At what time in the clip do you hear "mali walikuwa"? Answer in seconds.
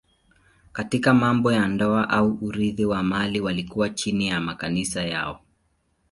3.03-3.89